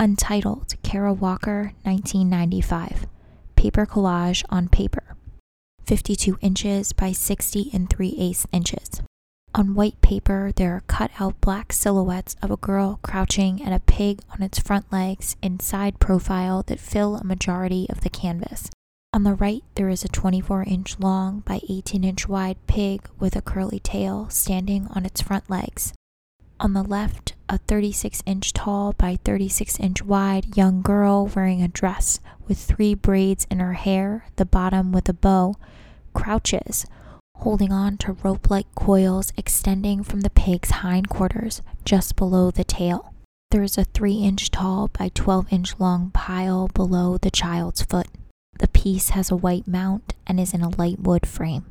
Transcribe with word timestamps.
Untitled, 0.00 0.76
Kara 0.84 1.12
Walker, 1.12 1.72
1995. 1.82 3.08
Paper 3.56 3.84
collage 3.84 4.44
on 4.48 4.68
paper. 4.68 5.16
52 5.86 6.38
inches 6.40 6.92
by 6.92 7.10
60 7.10 7.70
and 7.72 7.90
3 7.90 8.14
eighths 8.16 8.46
inches. 8.52 9.02
On 9.56 9.74
white 9.74 10.00
paper, 10.00 10.52
there 10.54 10.76
are 10.76 10.82
cut 10.86 11.10
out 11.18 11.40
black 11.40 11.72
silhouettes 11.72 12.36
of 12.40 12.52
a 12.52 12.56
girl 12.56 13.00
crouching 13.02 13.60
and 13.60 13.74
a 13.74 13.80
pig 13.80 14.20
on 14.30 14.40
its 14.40 14.60
front 14.60 14.92
legs 14.92 15.34
in 15.42 15.58
side 15.58 15.98
profile 15.98 16.62
that 16.68 16.78
fill 16.78 17.16
a 17.16 17.24
majority 17.24 17.88
of 17.90 18.02
the 18.02 18.10
canvas. 18.10 18.70
On 19.12 19.24
the 19.24 19.34
right, 19.34 19.64
there 19.74 19.88
is 19.88 20.04
a 20.04 20.08
24 20.08 20.62
inch 20.62 21.00
long 21.00 21.40
by 21.40 21.60
18 21.68 22.04
inch 22.04 22.28
wide 22.28 22.64
pig 22.68 23.00
with 23.18 23.34
a 23.34 23.42
curly 23.42 23.80
tail 23.80 24.28
standing 24.30 24.86
on 24.94 25.04
its 25.04 25.22
front 25.22 25.50
legs. 25.50 25.92
On 26.60 26.72
the 26.72 26.84
left, 26.84 27.32
a 27.48 27.58
36 27.58 28.22
inch 28.26 28.52
tall 28.52 28.92
by 28.92 29.16
36 29.24 29.78
inch 29.80 30.02
wide 30.02 30.56
young 30.56 30.82
girl 30.82 31.30
wearing 31.34 31.62
a 31.62 31.68
dress 31.68 32.20
with 32.46 32.58
three 32.58 32.94
braids 32.94 33.46
in 33.50 33.60
her 33.60 33.74
hair, 33.74 34.26
the 34.36 34.44
bottom 34.44 34.92
with 34.92 35.08
a 35.08 35.12
bow, 35.12 35.54
crouches, 36.14 36.86
holding 37.36 37.72
on 37.72 37.96
to 37.96 38.12
rope 38.24 38.50
like 38.50 38.72
coils 38.74 39.32
extending 39.36 40.02
from 40.02 40.20
the 40.20 40.30
pig's 40.30 40.70
hindquarters 40.70 41.62
just 41.84 42.16
below 42.16 42.50
the 42.50 42.64
tail. 42.64 43.14
There 43.50 43.62
is 43.62 43.78
a 43.78 43.84
3 43.84 44.14
inch 44.14 44.50
tall 44.50 44.88
by 44.98 45.10
12 45.14 45.52
inch 45.52 45.78
long 45.78 46.10
pile 46.10 46.68
below 46.74 47.16
the 47.16 47.30
child's 47.30 47.82
foot. 47.82 48.08
The 48.58 48.68
piece 48.68 49.10
has 49.10 49.30
a 49.30 49.36
white 49.36 49.66
mount 49.66 50.14
and 50.26 50.38
is 50.38 50.52
in 50.52 50.60
a 50.60 50.76
light 50.76 51.00
wood 51.00 51.26
frame. 51.26 51.64